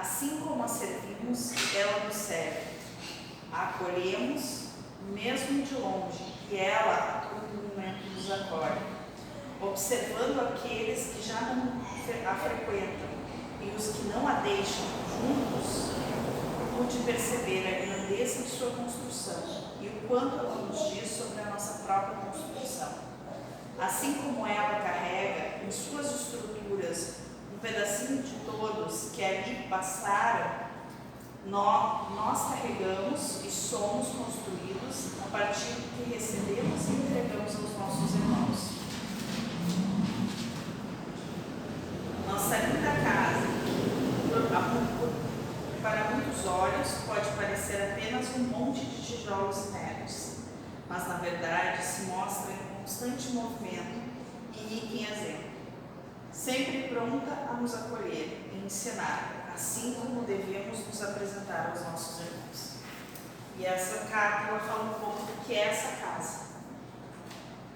[0.00, 2.70] Assim como a servimos, ela nos serve.
[3.52, 4.68] A acolhemos,
[5.12, 8.80] mesmo de longe, e ela a todo momento nos acolhe,
[9.60, 11.82] observando aqueles que já não
[12.26, 13.10] a frequentam
[13.60, 14.86] e os que não a deixam
[15.20, 15.92] juntos,
[16.78, 19.42] pude perceber a grandeza de sua construção
[19.82, 22.88] e o quanto ela nos diz sobre a nossa própria construção.
[23.78, 27.29] Assim como ela carrega em suas estruturas
[27.60, 30.70] pedacinho de todos que ali passaram,
[31.46, 38.14] nós, nós carregamos e somos construídos a partir do que recebemos e entregamos aos nossos
[38.14, 38.70] irmãos.
[42.28, 43.50] Nossa linda casa,
[45.82, 50.36] para muitos olhos, pode parecer apenas um monte de tijolos inertes,
[50.88, 54.10] mas na verdade se mostra em constante movimento
[54.54, 55.49] e rica em exemplo,
[56.32, 62.70] sempre pronta a nos acolher e ensinar, assim como devemos nos apresentar aos nossos irmãos.
[63.58, 66.50] E essa carta ela fala um pouco do que é essa casa,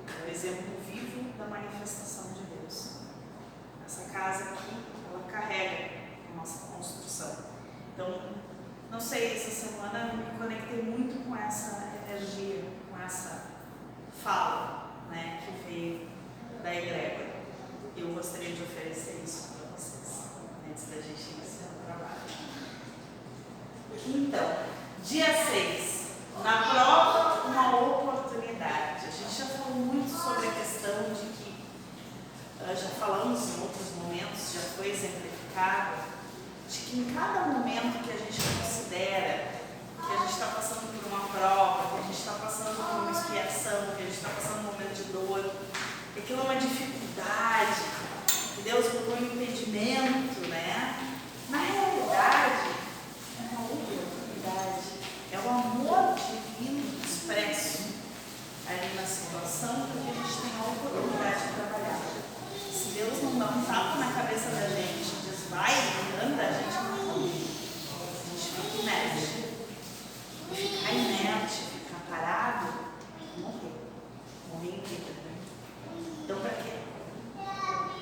[0.08, 3.00] é o exemplo vivo da manifestação de Deus.
[3.84, 5.90] Essa casa aqui, ela carrega
[6.32, 7.44] a nossa construção.
[7.92, 8.34] Então,
[8.90, 13.50] não sei, essa semana eu me conectei muito com essa energia, com essa
[14.22, 16.08] fala né, que veio
[16.62, 17.33] da egrégora.
[17.96, 20.24] Eu gostaria de oferecer isso para vocês,
[20.68, 22.26] antes da gente iniciar o trabalho.
[24.04, 24.56] Então,
[25.04, 26.06] dia 6,
[26.42, 29.06] na prova, uma oportunidade.
[29.06, 31.54] A gente já falou muito sobre a questão de que,
[32.60, 36.02] uh, já falamos em outros momentos, já foi exemplificado,
[36.68, 39.54] de que em cada momento que a gente considera
[40.04, 43.12] que a gente está passando por uma prova, que a gente está passando por uma
[43.12, 45.54] expiação, que a gente está passando por um momento de dor,
[46.14, 47.82] que aquilo é uma dificuldade,
[48.54, 50.96] que Deus botou um impedimento, né?
[51.50, 52.70] Na realidade,
[53.40, 54.82] é uma oportunidade,
[55.32, 57.94] é o amor divino expresso
[58.68, 62.00] ali na situação, porque a gente tem a oportunidade de trabalhar.
[62.72, 65.74] Se Deus não dá um tapa na cabeça da gente, diz vai,
[66.22, 67.26] anda, a gente não come.
[67.26, 69.44] A gente fica inerte.
[70.52, 72.66] E ficar inerte, ficar parado,
[73.36, 73.84] morrer.
[74.94, 75.12] Vida.
[76.24, 76.70] Então, para que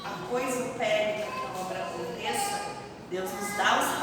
[0.04, 2.60] a coisa opere, para que a obra aconteça,
[3.10, 4.01] Deus nos dá os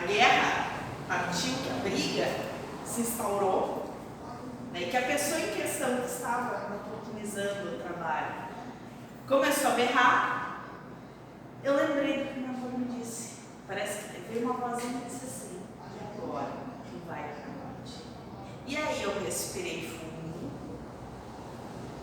[0.00, 0.66] a guerra
[1.06, 2.28] partiu, que a briga
[2.84, 3.92] se instaurou,
[4.72, 8.48] né, e que a pessoa em questão que estava oportunizando o trabalho
[9.28, 10.64] começou a berrar,
[11.62, 13.40] eu lembrei do que minha avó me disse.
[13.68, 15.60] Parece que teve uma vozinha que disse assim,
[15.94, 16.48] e agora?
[17.06, 17.92] Vai para onde?
[18.66, 20.50] E aí eu respirei fundo,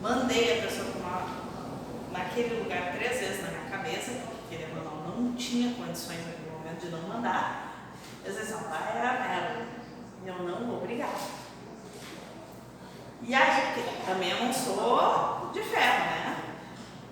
[0.01, 1.27] mandei a pessoa tomar
[2.11, 6.51] naquele lugar três vezes na minha cabeça, porque querendo ou não, não tinha condições naquele
[6.51, 7.66] momento de não mandar.
[8.27, 8.65] Eu disse assim,
[8.97, 9.67] era merda.
[10.25, 11.31] E eu não, obrigado.
[13.21, 16.43] E aí, porque também eu não sou de ferro, né?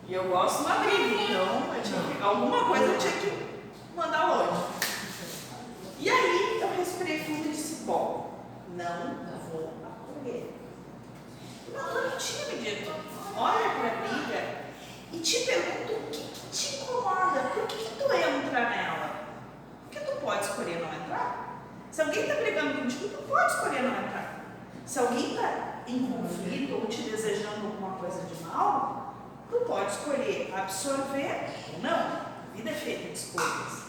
[0.09, 3.65] E eu gosto de uma briga, então eu tinha que, alguma coisa eu tinha que
[3.95, 4.61] mandar longe.
[5.99, 8.43] E aí eu respirei fundo e disse, bom,
[8.75, 10.53] não vou acolher.
[11.73, 12.91] não eu não tinha medido
[13.37, 14.65] olha pra briga
[15.13, 17.24] e te pergunto o que, que te incomoda
[20.25, 21.61] pode escolher não entrar.
[21.91, 24.43] Se alguém está brigando contigo, tu pode escolher não entrar.
[24.85, 29.15] Se alguém está em conflito ou te desejando alguma coisa de mal,
[29.49, 31.91] tu pode escolher absorver ou não.
[31.91, 33.84] A vida é feita de escolhas.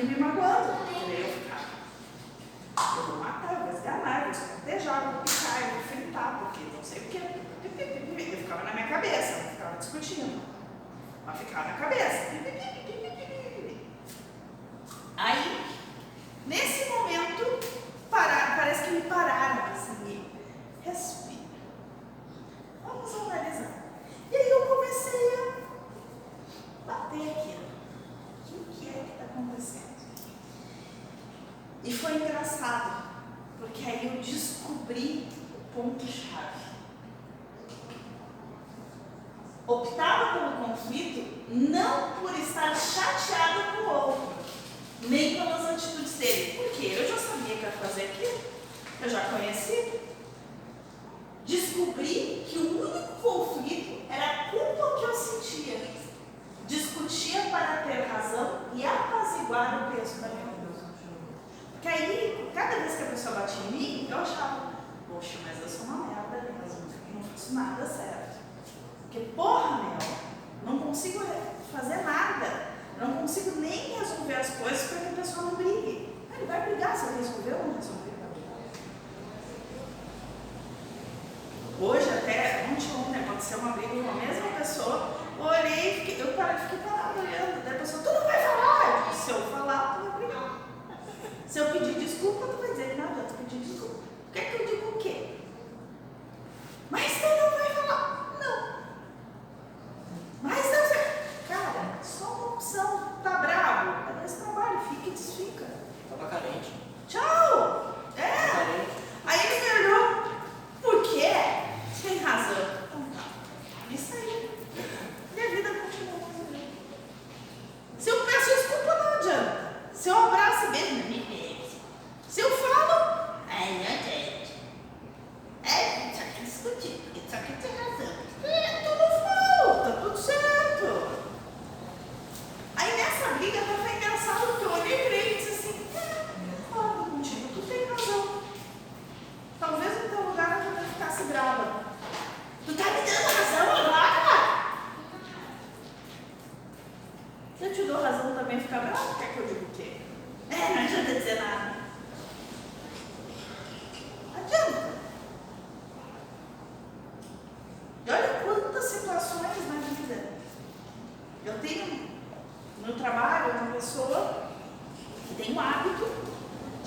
[0.00, 0.49] ele me magoou.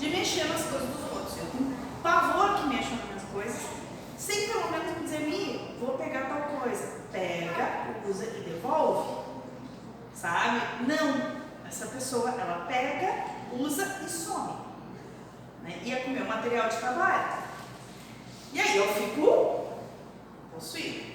[0.04, 1.38] De mexer nas coisas dos outros.
[1.38, 3.62] Eu tenho pavor que mexam nas minhas coisas,
[4.18, 7.04] sem pelo menos me dizer, Mi, vou pegar tal coisa.
[7.10, 9.24] Pega, usa e devolve.
[10.14, 10.60] Sabe?
[10.86, 11.44] Não.
[11.66, 14.52] Essa pessoa, ela pega, usa e some.
[15.62, 15.80] Né?
[15.82, 17.42] Ia comer o material de trabalho.
[18.52, 19.68] E aí eu fico
[20.52, 21.14] possuído.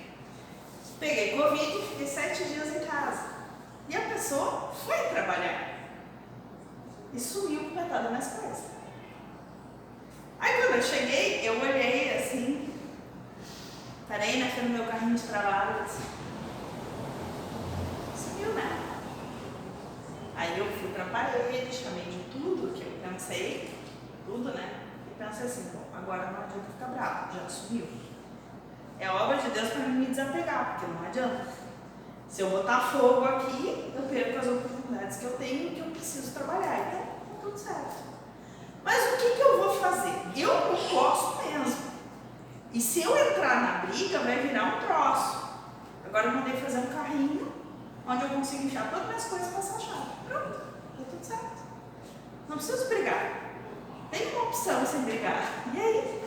[0.99, 3.29] Peguei Covid, fiquei sete dias em casa.
[3.87, 5.77] E a pessoa foi trabalhar.
[7.13, 8.78] E sumiu com metade das minhas coisas.
[10.39, 12.73] Aí quando eu cheguei, eu olhei assim,
[14.07, 16.01] parei na frente do meu carrinho de trabalho e disse,
[18.15, 18.79] sumiu né?
[20.35, 23.69] Aí eu fui para a parede, chamei de tudo que eu pensei,
[24.25, 24.79] tudo, né?
[25.11, 27.87] E pensei assim, bom, agora não adianta ficar bravo, já sumiu.
[28.99, 31.47] É obra de Deus para me desapegar, porque não adianta.
[32.29, 36.31] Se eu botar fogo aqui, eu perco as oportunidades que eu tenho que eu preciso
[36.33, 36.87] trabalhar.
[36.87, 38.18] Então, tá tudo certo.
[38.89, 40.15] Mas o que, que eu vou fazer?
[40.35, 41.91] Eu não posso mesmo.
[42.73, 45.47] E se eu entrar na briga, vai virar um troço.
[46.07, 47.53] Agora eu mandei fazer um carrinho
[48.07, 50.09] onde eu consigo enfiar todas as minhas coisas para essa chave.
[50.27, 50.59] Pronto,
[50.97, 51.63] tá tudo certo.
[52.47, 53.31] Não preciso brigar.
[54.09, 55.43] Tem uma opção sem brigar.
[55.71, 56.23] E aí?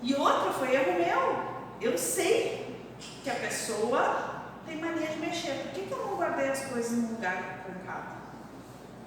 [0.00, 1.56] E outra foi erro meu.
[1.82, 2.82] Eu sei
[3.22, 5.64] que a pessoa tem mania de mexer.
[5.64, 8.16] Por que, que eu não guardei as coisas num lugar trancado?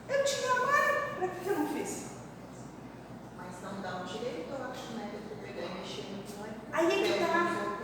[0.08, 1.00] Eu tinha armário.
[1.18, 2.09] Para que eu não fiz?
[3.88, 5.09] Um direito, eu acho, né?
[5.41, 6.33] Pegar e mexer muito.
[6.71, 7.79] Aí é que tá.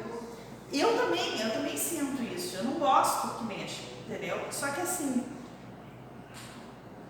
[0.72, 2.58] Eu também, eu também sinto isso.
[2.58, 4.46] Eu não gosto que mexa, entendeu?
[4.52, 5.26] Só que assim,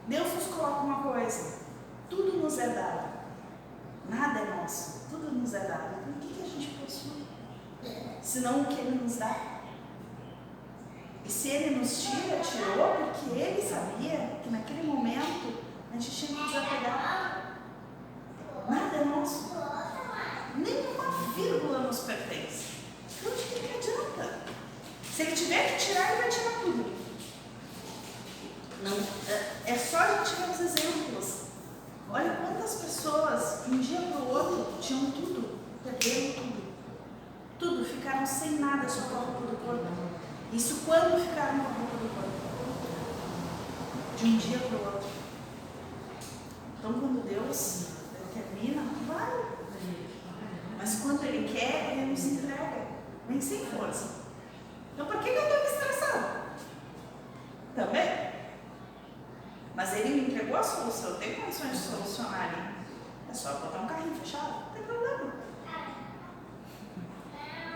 [0.07, 1.65] Deus nos coloca uma coisa.
[2.09, 3.15] Tudo nos é dado.
[4.07, 5.07] Nada é nosso.
[5.09, 5.95] Tudo nos é dado.
[5.99, 7.25] Então o que, que a gente possui?
[8.21, 9.55] Senão o que ele nos dá.
[11.25, 15.57] E se ele nos tira, tirou porque ele sabia que naquele momento
[15.91, 17.34] a gente tinha que desapegar.
[19.25, 19.55] Nosso.
[20.55, 22.75] Nenhuma vírgula nos pertence.
[23.19, 24.45] Então de que, que adianta?
[25.11, 26.95] Se ele tiver que tirar, ele vai tirar tudo.
[28.83, 31.45] Não, é, é só a gente ver os exemplos.
[32.07, 36.65] Olha quantas pessoas, de um dia para o outro, tinham tudo, perderam tudo.
[37.57, 39.87] Tudo, ficaram sem nada, só com a roupa do corpo.
[40.53, 42.35] Isso quando ficaram com a roupa do corpo?
[44.17, 45.09] De um dia para o outro.
[46.77, 47.95] Então, quando Deus
[48.55, 49.45] termina, vai.
[50.77, 52.85] Mas quando Ele quer, Ele nos entrega.
[53.27, 54.25] Nem sem força.
[54.93, 56.27] Então, por que eu estou me estressando?
[57.75, 58.29] Também.
[59.75, 61.11] Mas Ele me entregou a solução.
[61.11, 62.75] Eu tenho condições de solucionar ali.
[63.29, 64.65] É só botar um carrinho fechado.
[64.65, 65.33] Não tem problema.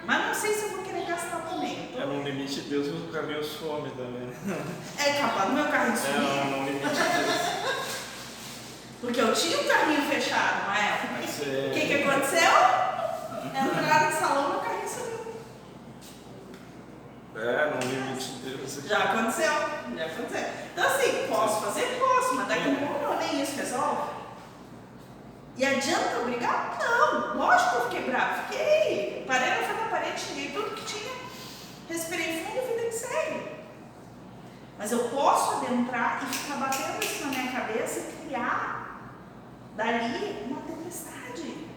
[0.06, 1.92] Mas não sei se eu vou querer gastar também.
[1.96, 4.30] É no limite de Deus e o caminho some também.
[4.98, 6.46] É capaz do meu carrinho É sumir.
[6.58, 7.59] no limite de Deus.
[9.02, 11.14] Porque eu tinha um carrinho fechado na época.
[11.14, 11.70] O é.
[11.74, 12.52] que, que aconteceu?
[13.46, 15.20] Entraram no salão, meu carrinho sumiu.
[17.36, 18.80] É, no limite de Deus.
[18.86, 19.54] Já aconteceu,
[19.96, 20.50] já aconteceu.
[20.74, 21.98] Então assim, posso fazer?
[21.98, 24.20] Posso, mas daqui a pouco não, nem isso resolve.
[25.56, 26.78] E adianta eu brigar?
[26.80, 28.44] Não, lógico que eu fiquei bravo.
[28.44, 31.14] Fiquei, parei na frente da parede, cheguei tudo que tinha,
[31.88, 33.60] respirei fundo, vida que segue.
[34.78, 38.79] Mas eu posso adentrar e ficar batendo isso na minha cabeça e criar
[39.80, 41.70] dali uma tempestade.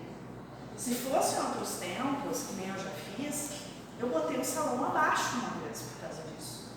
[0.76, 3.62] Se fosse outros tempos, que nem eu já fiz,
[4.00, 6.72] eu botei o salão abaixo uma vez por causa disso.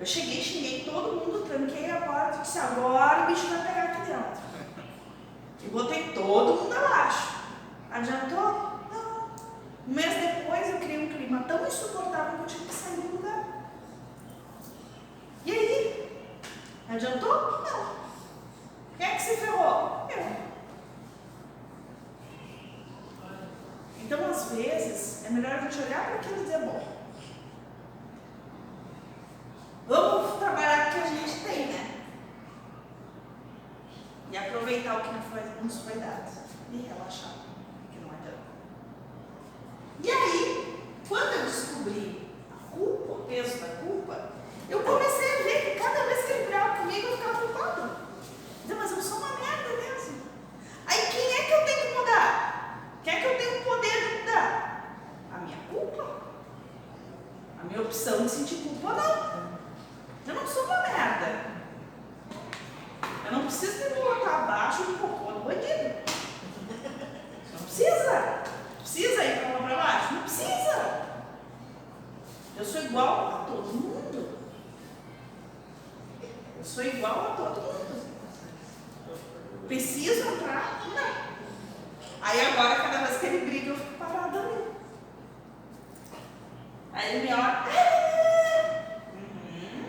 [0.00, 3.82] Eu cheguei, xinguei todo mundo, tranquei a porta e disse, agora o bicho vai pegar
[3.84, 4.42] aqui dentro.
[5.62, 7.38] E botei todo mundo abaixo.
[7.92, 8.80] Adiantou?
[8.90, 9.30] Não.
[9.86, 13.16] Um mês depois eu criei um clima tão insuportável que eu tive que sair do
[13.16, 13.70] lugar.
[15.46, 16.32] E aí?
[16.88, 17.62] Adiantou?
[17.62, 17.96] Não.
[18.96, 20.08] Quem é que se ferrou?
[20.10, 20.48] Eu.
[24.04, 26.82] Então, às vezes, é melhor a gente olhar para aquilo e dizer, bom,
[29.86, 32.04] vamos trabalhar com o que a gente tem, né?
[34.32, 36.30] E aproveitar o que não foi, nos foi dado.
[36.72, 37.34] E relaxar,
[37.92, 38.38] que não adianta.
[40.02, 44.30] E aí, quando eu descobri a culpa, o peso da culpa,
[44.70, 47.90] eu comecei a ver que cada vez que ele brigava comigo, eu ficava culpado.
[48.64, 50.22] Então, mas eu sou uma merda mesmo.
[50.86, 52.48] Aí quem é que eu tenho que mudar?
[53.02, 54.98] Quem é que eu tenho o poder de mudar?
[55.32, 56.20] A minha culpa?
[57.57, 59.48] A minha opção de sentir culpa não.
[60.26, 61.48] Eu não sou uma merda.
[63.48, 65.94] precisa me botar abaixo do cocô do bandido.
[67.52, 68.42] Não precisa.
[68.78, 70.14] Precisa ir pra lá pra baixo?
[70.14, 71.08] Não precisa.
[72.56, 74.38] Eu sou igual a todo mundo.
[76.58, 78.08] Eu sou igual a todo mundo.
[79.66, 80.82] Preciso entrar?
[80.88, 81.38] Não.
[82.20, 84.64] Aí agora, cada vez que ele briga, eu fico parada ali.
[86.92, 87.44] Aí ele me olha.
[87.44, 87.64] "Ah!"
[89.14, 89.84] Uhum.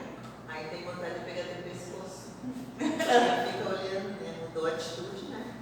[0.47, 2.33] Aí tem vontade de pegar teu pescoço.
[2.77, 4.35] Fica olhando, né?
[4.41, 5.53] Mudou a atitude, né?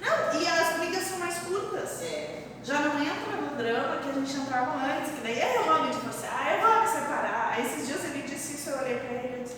[0.00, 2.02] Não, e as brigas são mais curtas.
[2.02, 2.48] É.
[2.62, 5.90] Já não entra no drama que a gente entrava antes, que daí é o homem
[5.90, 7.52] de você, ah, eu vou me separar.
[7.54, 9.56] Aí esses dias ele disse isso, eu olhei pra ele e disse,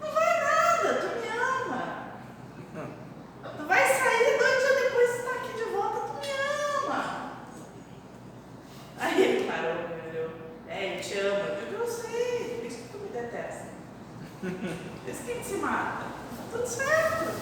[0.00, 2.06] não vai nada, tu me ama.
[3.56, 6.32] Tu vai sair dois dias depois tu tá aqui de volta, tu me
[6.86, 7.32] ama.
[8.98, 10.30] Aí ele parou, me olhou,
[10.66, 11.38] é, eu te amo.
[11.40, 13.66] Eu digo, eu sei, por isso que tu me detesta.
[14.40, 16.04] Por isso que se mata.
[16.04, 17.34] Tá tudo certo.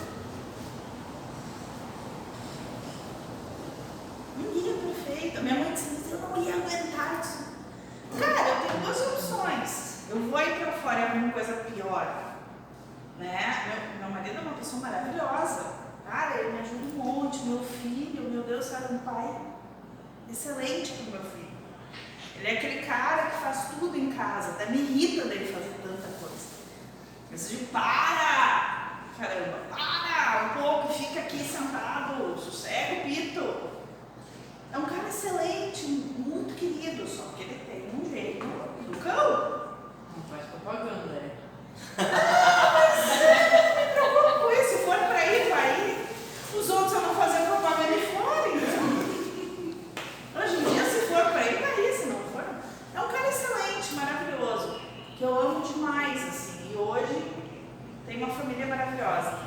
[4.37, 5.43] Ninguém é perfeito.
[5.43, 7.49] Minha mãe disse, eu não ia aguentar isso.
[8.19, 10.09] Cara, eu tenho duas opções.
[10.11, 12.35] Eu vou ir pra fora e alguma coisa pior.
[13.19, 13.91] Né?
[13.99, 15.79] Meu, meu marido é uma pessoa maravilhosa.
[16.09, 17.41] Cara, ele me ajuda um monte.
[17.41, 19.41] Meu filho, meu Deus, era um pai
[20.31, 21.49] excelente pro meu filho.
[22.37, 24.51] Ele é aquele cara que faz tudo em casa.
[24.51, 26.18] Até me irrita dele fazer tanta coisa.
[27.31, 28.89] Mas de para!
[29.19, 33.69] Caramba, para um pouco, fica aqui sentado, sossega o pito.
[34.73, 39.77] É um cara excelente, muito querido, só que ele tem um jeito do cão.
[40.17, 41.31] Não faz propaganda, né?
[41.99, 46.09] Mas eu não me preocupo com isso, se for pra ir, vai ir.
[46.57, 48.57] Os outros eu não fazer propaganda e forem.
[48.57, 50.43] Então.
[50.43, 52.45] Hoje em dia, se for pra ir, vai ir, se não for.
[52.95, 54.81] É um cara excelente, maravilhoso,
[55.17, 57.33] que eu amo demais, assim, e hoje
[58.07, 59.39] tem uma família maravilhosa.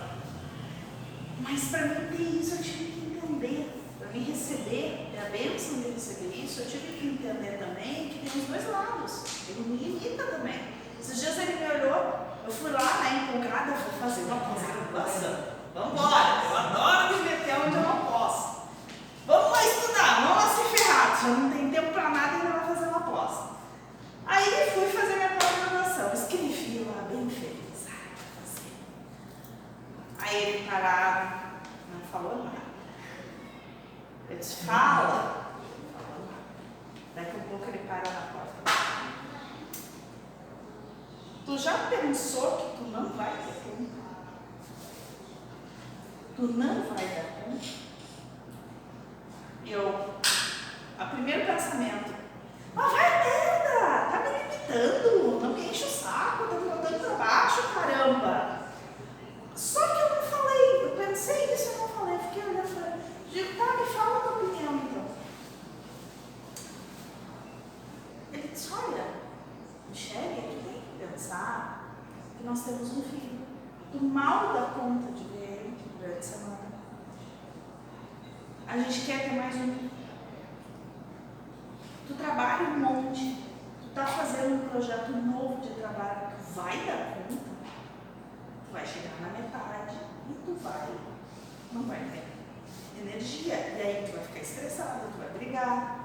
[1.39, 3.77] Mas para mim ter isso, eu tive que entender.
[3.97, 8.19] Para mim receber, ter a bênção de receber isso, eu tive que entender também que
[8.19, 9.23] tem os dois lados.
[9.47, 10.59] Ele me irrita também.
[10.99, 15.61] Esses dias ele me olhou, eu fui lá, né, empolgada, vou fazer uma pós-graduação.
[15.73, 18.61] Vambora, eu adoro me meter onde eu não posso.
[19.25, 21.21] Vamos lá estudar, vamos lá se ferrar.
[21.21, 23.49] Já não tem tempo para nada e ainda vai fazer uma pós.
[24.25, 26.13] Aí fui fazer minha pós-graduação.
[26.13, 27.87] Escrevi lá, bem feliz.
[27.87, 28.71] Ai, vou fazer.
[30.19, 31.35] Aí ele parado,
[31.93, 32.61] não falou nada.
[34.29, 35.51] Eu disse, fala.
[35.83, 36.43] Não falou nada.
[37.15, 38.51] Daqui a pouco ele para na porta.
[41.45, 44.01] Tu já pensou que tu não vai dar conta?
[46.35, 47.81] Tu não vai dar conta?
[49.65, 50.09] Eu,
[50.99, 52.13] a primeiro pensamento,
[52.75, 57.15] mas vai merda, tá me limitando, não me enche o saco, tá me botando pra
[57.15, 58.61] baixo, caramba.
[59.55, 62.99] Só que eu não falei, eu pensei nisso, eu não falei, fiquei olhando e falei,
[63.31, 65.05] digo, tá, me fala a tua opinião então.
[68.33, 69.05] Ele disse, olha,
[69.89, 71.95] Michele, tu tem que pensar
[72.37, 73.41] que nós temos um filho.
[73.91, 76.71] Tu mal dá conta de ver ele durante a semana.
[78.67, 79.89] A gente quer ter mais um.
[82.07, 83.43] Tu trabalha um monte,
[83.81, 87.41] tu tá fazendo um projeto novo de trabalho, tu vai dar conta,
[88.65, 89.97] tu vai chegar na metade
[90.29, 90.87] e tu vai,
[91.73, 93.55] não vai ter energia.
[93.55, 95.99] E aí tu vai ficar estressado, tu vai brigar.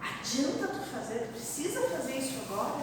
[0.00, 2.80] Adianta tu fazer, tu precisa fazer isso agora,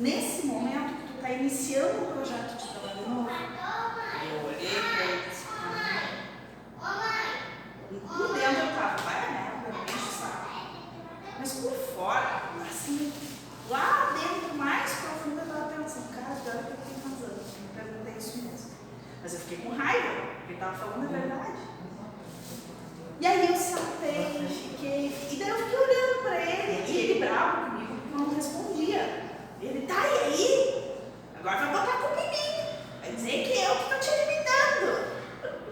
[0.00, 3.30] nesse momento que tu tá iniciando um projeto de trabalho novo.
[4.24, 5.44] Eu olhei pra ele e disse,
[7.90, 10.48] por dentro eu tava, vai a merda, não enche o saco.
[11.38, 13.12] Mas por fora, assim,
[13.68, 17.36] lá dentro, mais profundo, eu tava pensando, cara, pior que eu tenho razão.
[17.36, 18.70] Eu me perguntei isso mesmo.
[19.22, 20.08] Mas eu fiquei com raiva,
[20.38, 21.60] porque ele tava falando a verdade.
[23.20, 27.66] E aí eu sentei, fiquei, e daí eu fiquei olhando pra ele, e ele bravo
[27.66, 29.30] comigo, porque eu não respondia.
[29.60, 30.96] Ele, tá, e aí?
[31.38, 32.64] Agora vai botar a culpa em mim.
[33.02, 34.86] Vai dizer que eu que tô te limitando.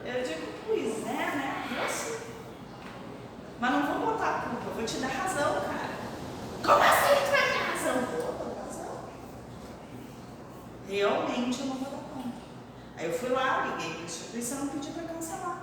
[0.05, 1.65] Eu digo, pois é, né?
[1.75, 2.19] Eu sim.
[3.59, 5.89] Mas não vou botar a culpa, eu vou te dar razão, cara.
[6.63, 7.95] Como assim tu vai dar razão?
[8.05, 9.09] Vou, vou dar razão.
[10.87, 12.37] Realmente eu não vou dar conta.
[12.99, 15.63] Aí eu fui lá, liguei para a instituição e pedi para cancelar.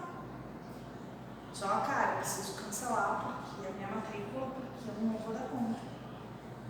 [1.54, 5.80] Só, cara, preciso cancelar porque a minha matrícula, porque eu não vou dar conta.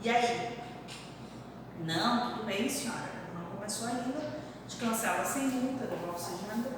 [0.03, 0.59] E aí?
[1.79, 3.09] Não, tudo bem, senhora.
[3.33, 4.43] Não começou ainda.
[4.67, 6.71] Te cancela sem multa, devolve o dinheiro, não tem.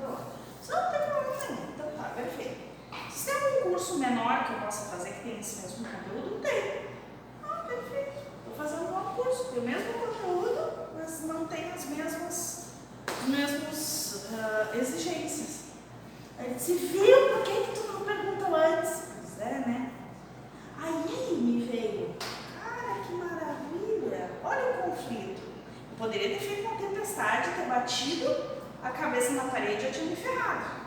[0.62, 1.70] Isso não tem problema nenhum.
[1.74, 2.68] Então tá, perfeito.
[3.12, 6.42] Se tem algum curso menor que eu possa fazer que tenha esse mesmo conteúdo, não
[6.42, 6.86] tem.
[7.44, 8.28] Ah, perfeito.
[8.40, 12.67] Estou fazendo um curso, tem o mesmo conteúdo, mas não tem as mesmas,
[13.22, 15.58] os mesmos ah, exigências.
[16.40, 19.04] Aí disse, viu, por que, que tu não perguntou antes?
[19.16, 19.92] Pois é, né?
[20.80, 22.16] Aí me veio,
[22.64, 25.42] cara, que maravilha, olha o conflito.
[25.92, 28.36] Eu poderia ter feito uma tempestade, ter batido
[28.84, 30.78] a cabeça na parede e eu tinha me ferrado.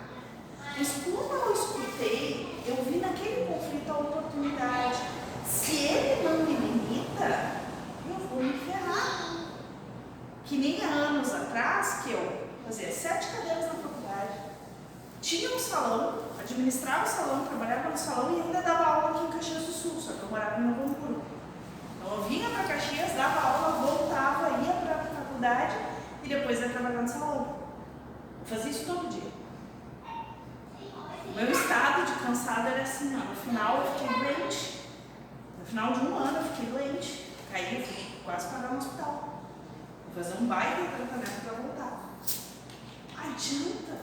[0.79, 5.01] Mas como eu escutei, eu vi naquele conflito a oportunidade.
[5.47, 7.53] Se ele não me limita,
[8.09, 9.30] eu vou me ferrar.
[10.51, 14.33] Que nem há anos atrás, que eu fazia sete cadeiras na faculdade,
[15.23, 19.31] tinha um salão, administrava o salão, trabalhava no salão e ainda dava aula aqui em
[19.31, 21.23] Caxias do Sul, só que eu morava em Novo Hamburgo.
[21.95, 25.77] Então eu vinha para Caxias, dava aula, voltava, ia para a faculdade
[26.25, 27.57] e depois ia trabalhar no salão.
[28.41, 29.31] Eu fazia isso todo dia.
[31.27, 34.81] O meu estado de cansado era assim, no final eu fiquei doente.
[35.61, 37.33] No final de um ano eu fiquei doente.
[37.53, 39.30] Caí, quase parar no hospital.
[40.13, 42.11] Vou fazer um baita tratamento para voltar.
[43.17, 43.99] Adianta?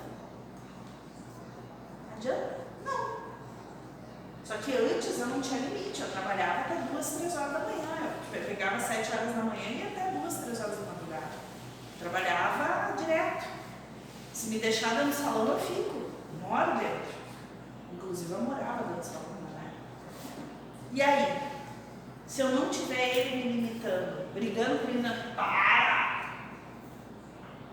[2.16, 2.58] Adianta?
[2.86, 3.18] Não.
[4.46, 8.14] Só que antes eu não tinha limite, eu trabalhava até duas, três horas da manhã.
[8.34, 11.34] Eu pegava sete horas da manhã e até duas, três horas da madrugada.
[12.00, 13.46] Trabalhava direto.
[14.34, 16.12] Se me deixar dentro do salão, eu fico.
[16.42, 17.18] Moro dentro.
[17.94, 19.72] Inclusive eu morava dentro do salão, né?
[20.94, 21.58] E aí?
[22.26, 25.67] Se eu não tiver ele me limitando, brigando comigo, não, para!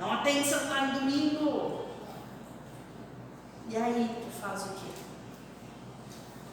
[0.05, 1.87] Não atende celular no domingo.
[3.71, 4.91] E aí, tu faz o quê?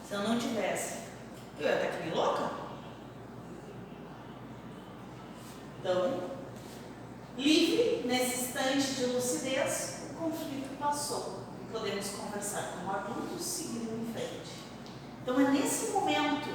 [0.08, 1.00] Se eu não tivesse,
[1.60, 2.50] eu ia estar nem louca.
[5.78, 6.30] Então,
[7.36, 11.42] livre, nesse instante de lucidez, o conflito passou.
[11.60, 14.62] E podemos conversar como adultos, seguindo em frente.
[15.22, 16.48] Então, é nesse momento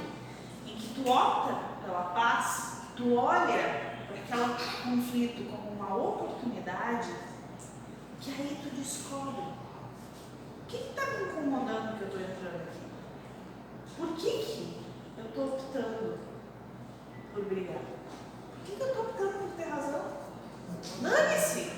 [0.66, 7.14] em que tu opta pela paz, tu olha para aquele conflito como uma oportunidade,
[8.20, 12.78] que aí tu descobre o que está me incomodando que eu estou entrando aqui.
[13.96, 14.84] Por que, que
[15.16, 16.18] eu estou optando
[17.32, 17.78] por brigar?
[17.78, 20.04] Por que, que eu estou optando por ter razão?
[21.00, 21.72] Dane-se!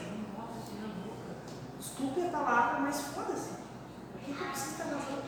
[1.79, 3.51] Desculpe a palavra, mas foda-se.
[4.13, 5.19] Por que, que eu preciso ter razão?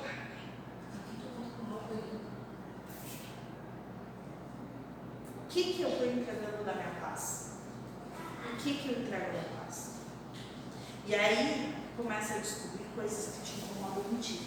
[5.37, 7.02] O que, que eu estou entregando da minha
[8.63, 9.91] que, que eu entrego da paz?
[11.07, 14.47] E aí começa a descobrir coisas que te incomodam em ti.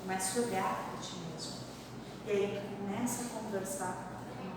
[0.00, 1.52] Começa a olhar para ti mesmo.
[2.26, 4.48] E aí começa a conversar com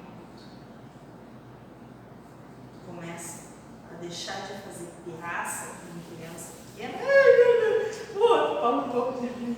[2.91, 2.95] o.
[2.95, 3.45] Começa
[3.91, 6.99] a deixar de fazer pirraça com criança pequena.
[6.99, 7.75] Ai, meu
[8.61, 9.57] fala um pouco de mim.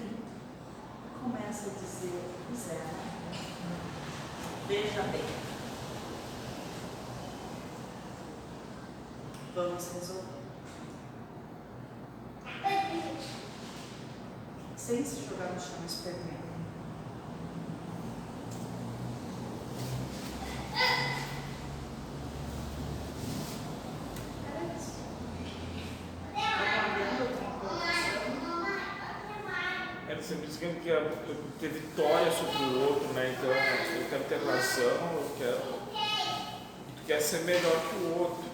[1.21, 2.81] Começa a dizer, pois é,
[4.67, 5.46] veja bem.
[9.57, 10.21] Vamos resolver.
[14.77, 15.77] Sem se jogar no chão.
[30.07, 30.99] Era sempre dizendo que ia
[31.59, 33.35] ter vitória sobre o outro, né?
[33.35, 35.79] Então, eu quero ter razão, eu quero.
[36.97, 38.46] Tu quer ser melhor que o outro.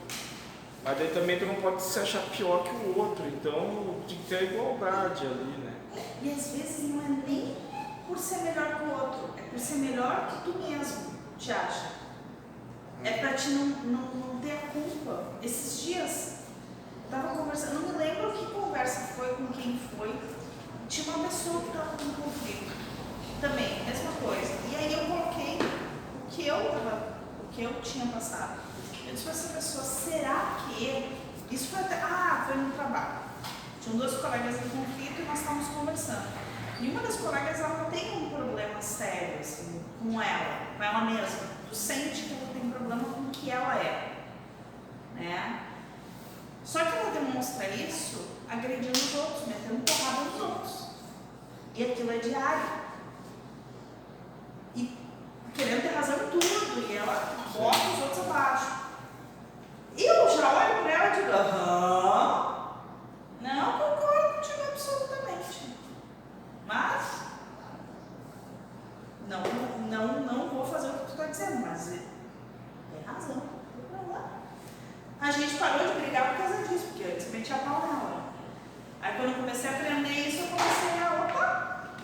[0.84, 3.26] Mas daí também tu não pode se achar pior que o outro.
[3.28, 5.74] Então tem que ter igualdade ali, né?
[6.22, 7.56] E às vezes não é nem
[8.08, 11.91] por ser melhor que o outro, é por ser melhor que tu mesmo te acha.
[13.04, 15.24] É pra te não, não, não ter a culpa.
[15.41, 16.36] Esses dias,
[17.10, 20.13] tava conversando, não me lembro que conversa foi, com quem foi.
[20.89, 22.74] Tinha uma pessoa que tava com conflito.
[23.39, 24.54] Também, mesma coisa.
[24.72, 28.60] E aí eu coloquei o que eu o que eu tinha passado.
[29.13, 31.21] Eu disse pra essa pessoa, será que
[31.52, 32.02] isso foi até.
[32.02, 33.19] Ah, foi no trabalho.
[33.80, 36.28] Tinham duas colegas em conflito e nós estávamos conversando.
[36.82, 41.47] E uma das colegas, ela tem um problema sério, assim, com ela, com ela mesma.
[41.69, 44.15] Tu sente que ela tem problema com o que ela é,
[45.13, 45.62] né?
[46.65, 50.88] Só que ela demonstra isso agredindo os outros, metendo porrada nos outros.
[51.76, 52.63] E aquilo é diário.
[54.76, 54.97] E
[55.54, 58.72] querendo ter razão em tudo, e ela bota os outros abaixo.
[59.97, 62.69] Eu já olho para ela e digo, aham.
[63.41, 65.75] Não concordo contigo absolutamente.
[66.65, 67.23] Mas
[69.27, 69.41] não,
[69.89, 72.06] não, não vou fazer o que tu está dizendo, mas é-
[72.91, 73.41] tem razão.
[75.21, 78.23] A gente parou de brigar por causa disso, porque antes metia a pau nela.
[79.01, 81.95] Aí quando eu comecei a aprender isso, eu comecei a, opa,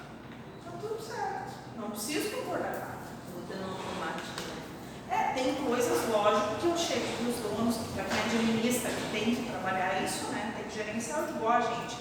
[0.63, 1.51] tá tudo certo.
[1.77, 2.97] Não preciso concordar nada.
[3.29, 4.38] Tudo no automático?
[5.09, 9.49] É, tem coisas, lógico, que eu chego dos donos, para quem administra, que tem que
[9.49, 10.53] trabalhar isso, né?
[10.55, 11.97] Tem que gerencial, eu digo, ó, gente,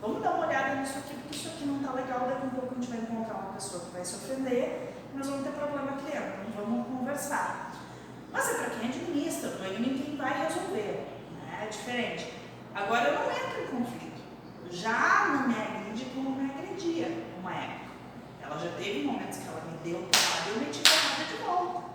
[0.00, 2.72] vamos dar uma olhada nisso aqui, porque isso aqui não está legal, daqui a pouco
[2.72, 5.98] a gente vai encontrar uma pessoa que vai se ofender, e nós vamos ter problema
[6.04, 7.72] criando, então vamos conversar.
[8.32, 11.64] Mas é para quem administra, não é ninguém vai resolver, né?
[11.64, 12.32] é diferente.
[12.74, 14.22] Agora eu não entro em conflito,
[14.70, 17.08] já não me agride como me agredia
[17.40, 17.82] uma época.
[18.40, 21.91] Ela já teve momentos que ela me deu porrada e eu meti porrada de volta.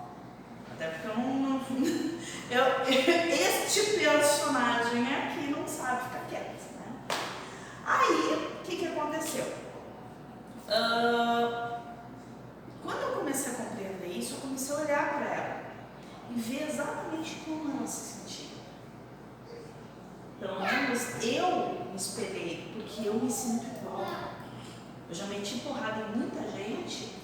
[0.78, 1.58] Até porque eu não.
[2.52, 6.72] eu, este personagem aqui não sabe ficar quieto.
[6.76, 7.18] Né?
[7.84, 9.52] Aí, o que, que aconteceu?
[10.70, 11.80] Ah,
[12.84, 15.62] quando eu comecei a compreender isso, eu comecei a olhar para ela
[16.30, 18.58] e ver exatamente como ela se sentia.
[20.40, 24.06] Pelo menos eu me espelhei, porque eu me sinto igual.
[25.10, 27.16] Eu já meti porrada em muita gente,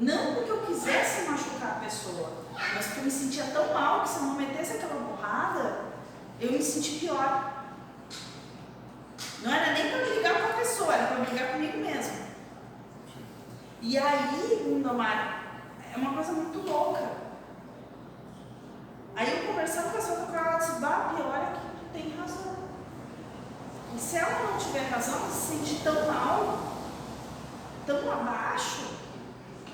[0.00, 4.08] não porque eu quisesse machucar a pessoa, mas porque eu me sentia tão mal que
[4.08, 5.84] se eu não metesse aquela porrada,
[6.40, 7.52] eu me senti pior.
[9.42, 12.24] Não era nem para brigar com a pessoa, era para brigar comigo mesmo.
[13.80, 15.42] E aí, Lindomar,
[15.92, 17.10] é uma coisa muito louca.
[19.14, 22.56] Aí eu conversando com essa outra cara, ela disse, bah, pior que tu tem razão.
[23.94, 26.58] E se ela não tiver razão, ela se sente tão mal,
[27.86, 28.94] tão abaixo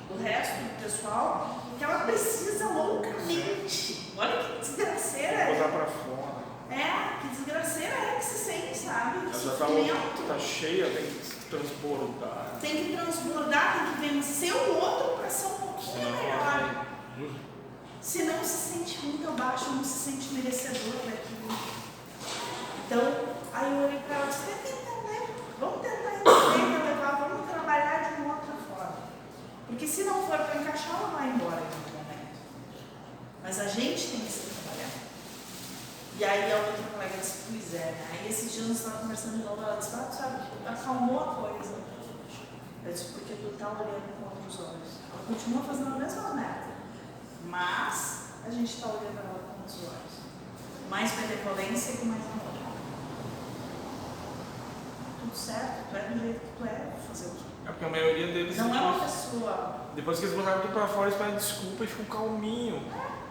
[0.09, 4.13] do resto do pessoal, que ela precisa loucamente.
[4.19, 5.47] Olha que desgraceira.
[5.47, 6.41] Botar pra fora.
[6.71, 9.21] É, que desgraceira é que se sente, sabe?
[9.21, 10.29] Ela já tá, Sofrimento.
[10.29, 12.59] tá cheia, tem que transbordar.
[12.61, 16.39] Tem que transbordar, tem que vencer o outro para ser um pouquinho Senão melhor.
[16.45, 16.87] vai-
[18.03, 21.59] Se não se sente muito abaixo, não se sente merecedor daquilo.
[22.87, 23.01] Então,
[23.55, 28.15] aí eu olhei para ela e disse, tenta entender, vamos tentar entender, levar, vamos trabalhar
[28.17, 28.97] de uma outra forma.
[29.71, 32.39] Porque se não for para encaixar, ela vai embora em algum momento.
[33.41, 34.91] Mas a gente tem que se trabalhar.
[36.19, 38.09] E aí a outra colega disse, pois é, né?
[38.11, 41.75] Aí esses dias nós estávamos conversando de novo, ela disse, ah, sabe, acalmou a coisa.
[42.85, 44.89] Eu disse, porque tu tá olhando com outros olhos.
[45.13, 46.71] Ela continua fazendo a mesma merda.
[47.45, 50.15] Mas a gente está olhando ela com outros olhos.
[50.91, 52.55] Mais benevolência e com mais amor.
[55.21, 57.45] Tudo certo, tu é do jeito que tu é, fazer o quê?
[57.71, 58.57] É porque a maioria deles.
[58.57, 59.77] Não é uma pessoa.
[59.95, 62.83] depois que eles botaram tudo pra fora, eles pedem desculpa e ficam calminho.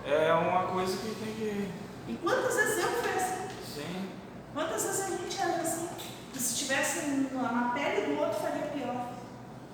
[0.06, 1.70] É uma coisa que tem que.
[2.08, 3.48] E quantas vezes eu fui assim?
[3.66, 4.10] Sim.
[4.54, 5.90] Quantas vezes a gente era assim?
[6.32, 9.10] Que se estivesse na pele do outro, faria pior.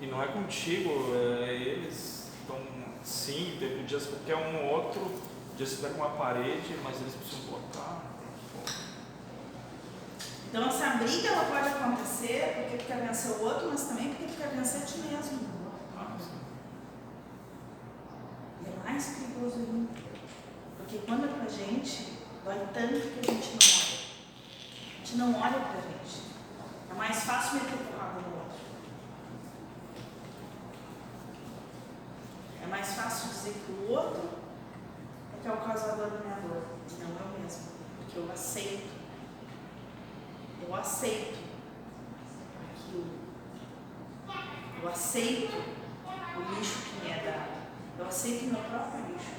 [0.00, 2.58] E não é contigo, é eles estão
[3.04, 5.00] sim, teve dias que qualquer um ou outro,
[5.56, 8.02] dias que pega uma parede, mas eles precisam botar.
[10.56, 14.24] Então essa briga ela pode acontecer porque tu quer vencer o outro, mas também porque
[14.24, 15.38] tu quer vencer a ti mesmo.
[15.94, 16.16] Ah.
[18.62, 19.90] E é mais perigoso ainda.
[20.78, 24.00] Porque quando é pra gente, dói tanto que a gente não olha.
[24.88, 26.22] A gente não olha pra gente.
[26.90, 28.58] É mais fácil meter porrada no outro.
[32.62, 34.22] É mais fácil dizer que o outro
[35.36, 36.62] é que é o causador da minha dor.
[36.98, 37.62] Não eu mesmo.
[37.98, 38.95] Porque eu aceito.
[40.66, 41.38] Eu aceito
[42.70, 43.06] aquilo.
[44.82, 47.56] Eu aceito o lixo que me é dado.
[47.98, 49.36] Eu aceito o meu próprio lixo.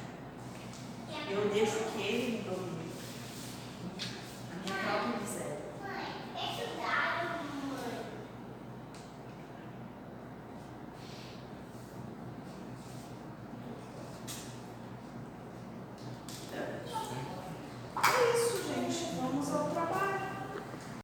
[1.29, 2.76] Eu deixo que ele me domine.